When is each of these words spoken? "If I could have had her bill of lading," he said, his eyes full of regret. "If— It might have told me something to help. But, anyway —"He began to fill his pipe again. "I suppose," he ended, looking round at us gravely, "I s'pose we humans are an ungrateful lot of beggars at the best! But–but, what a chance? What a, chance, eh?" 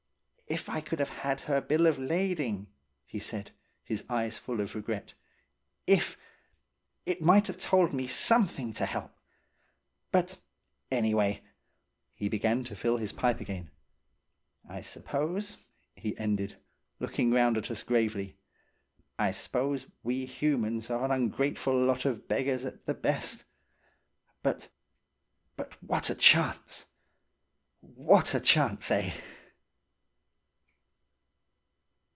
"If 0.47 0.67
I 0.67 0.81
could 0.81 0.99
have 0.99 1.07
had 1.07 1.39
her 1.39 1.61
bill 1.61 1.87
of 1.87 1.97
lading," 1.97 2.67
he 3.05 3.19
said, 3.19 3.51
his 3.85 4.03
eyes 4.09 4.37
full 4.37 4.59
of 4.59 4.75
regret. 4.75 5.13
"If— 5.87 6.17
It 7.05 7.21
might 7.21 7.47
have 7.47 7.55
told 7.55 7.93
me 7.93 8.05
something 8.05 8.73
to 8.73 8.85
help. 8.85 9.15
But, 10.11 10.41
anyway 10.91 11.41
—"He 12.17 12.27
began 12.27 12.65
to 12.65 12.75
fill 12.75 12.97
his 12.97 13.13
pipe 13.13 13.39
again. 13.39 13.71
"I 14.67 14.81
suppose," 14.81 15.55
he 15.95 16.17
ended, 16.17 16.57
looking 16.99 17.31
round 17.31 17.57
at 17.57 17.71
us 17.71 17.81
gravely, 17.81 18.35
"I 19.17 19.31
s'pose 19.31 19.87
we 20.03 20.25
humans 20.25 20.89
are 20.89 21.05
an 21.05 21.11
ungrateful 21.11 21.79
lot 21.85 22.03
of 22.03 22.27
beggars 22.27 22.65
at 22.65 22.85
the 22.85 22.93
best! 22.93 23.45
But–but, 24.43 25.81
what 25.81 26.09
a 26.09 26.15
chance? 26.15 26.87
What 27.79 28.33
a, 28.35 28.41
chance, 28.41 28.91
eh?" 28.91 29.13